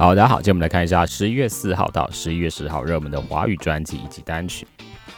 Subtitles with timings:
[0.00, 4.66] 好，大家好，今天我们来看一下十一月四号到十一月十号热门的华语专辑以及单曲。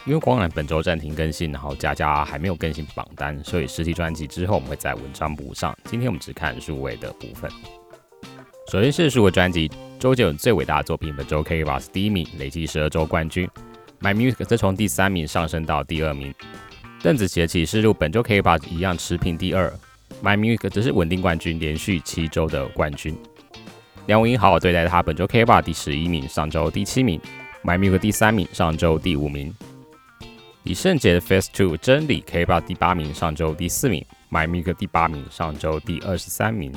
[0.05, 5.73] 因为光南本周暂停更新，然后佳佳还没有更新榜单，所以实体专辑之后我们会在文章补上。
[5.85, 7.49] 今天我们只看数位的部分。
[8.69, 13.49] 首先是数位专辑，周杰伦最伟大的作品本周 K Bus 第一名，累计十二周冠军。
[14.01, 16.35] My Music 则从第三名上升到第二名。
[17.01, 19.73] 邓紫棋的启示录本周 K Bus 一样持平第二
[20.21, 23.17] ，My Music 则是稳定冠军，连续七周的冠军。
[24.05, 27.21] 梁文音好好对待他，本周 K bar 第十一名，上周第七名
[27.63, 29.53] ；My Music 第三名，上周第五名。
[30.63, 36.73] 李圣杰的 Face Two 真理 K bar 第八名，上周第四名；My Music 第八名，上周第二十三名。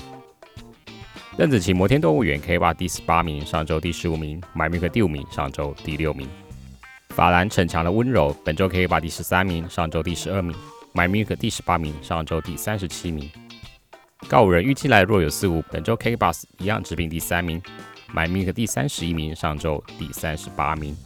[1.37, 6.29] 邓紫棋摩天动物园 K bar 第十八名，上周第十五名；My Music 第五名，上周第六名。
[7.09, 10.55] 法兰逞强的温柔本周 K bar 第十三名，上周第十二名
[10.95, 13.29] ；My Music 第十八名，上周第三十七名。
[14.29, 17.63] 告五人预期来若有似无，本周 KKbus 一样持平第三名
[18.13, 20.97] ，My Music 第三十一名，上周第三十八名。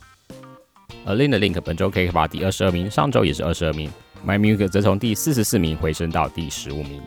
[1.04, 3.90] 而 Link 的 Link 本周 KKbus 第二十二名，上周也是二十二名
[4.26, 7.02] ，My Music 则从第四十四名回升到第十五名。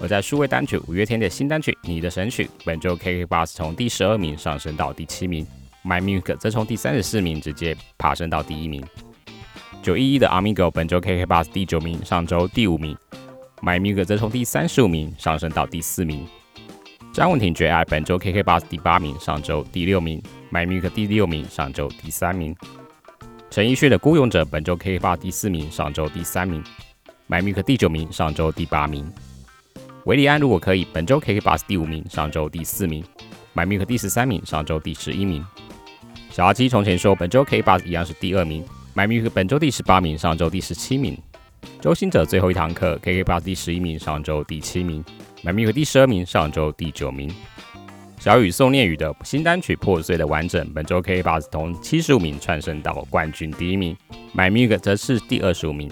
[0.00, 5.46] 而在数位单曲五月天的新单曲《你的神曲》，本周 KKbus 从第十二名上升到第七名
[5.84, 8.82] ，My Music 则从第三十四名直接爬升到第一名。
[9.82, 12.96] 九一一的 Amigo 本周 K Bus 第九名，上周第五名。
[13.64, 16.26] My Music 则从第三十五名上升到第四名。
[17.14, 20.22] 张文婷最爱本周 KK Bus 第八名，上周第六名。
[20.52, 22.54] My Music 第六名，上周第三名。
[23.50, 26.62] 陈奕迅的孤勇者本周 KK Bus 第四名，上周第三名。
[27.26, 29.10] My Music 第九名，上周第八名。
[30.04, 33.02] 维里安如果可以，本周 KK Bus 第五名，上周第四名。
[33.54, 35.42] My Music 第十三名，上周第十一名。
[36.28, 38.62] 小阿七从前说本周 KK Bus 一样是第二名。
[38.94, 41.16] My Music 本周第十八名，上周第十七名。
[41.80, 45.04] 周星哲最后一堂课，K K Bus 第十一名，上周第七名
[45.42, 47.30] ；My Music 第十二名，上周第九名。
[48.18, 53.94] 小雨宋念宇的新单曲《破碎的完整》，本周 K K Bus 从七十五名窜升到冠军第一名
[54.34, 55.90] ，My MUG 则是第二十五名。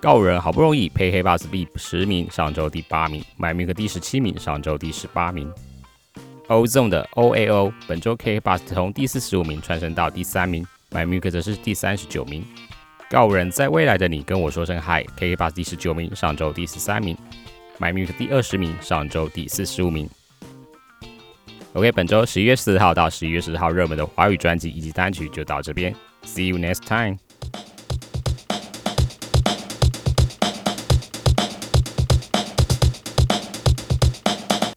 [0.00, 5.52] 告人好不容易配黑 Bus 第十名，上周第八名，My MUG 第十七名，上周第十八名。
[6.48, 12.44] Ozone 的 O A O 本周 K K Bus 从第四十五名窜升到第三名，My MUG 则是第三十九名。
[13.10, 15.02] 告人，在未来的你跟我说声嗨。
[15.16, 17.16] K K Bus 第十九名，上周第十三名
[17.78, 20.08] ；My Music 第二十名，上周第四十五名。
[21.72, 25.94] OK，本周十一月四号到十一月十号热门的华语专辑以及单曲就到这边。
[26.24, 27.18] See you next time。